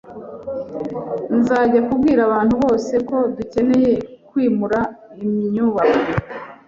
Nzajya 1.39 1.79
kubwira 1.87 2.19
abantu 2.27 2.53
bose 2.63 2.93
ko 3.09 3.17
dukeneye 3.35 3.93
kwimura 4.27 4.79
inyubako. 5.23 5.99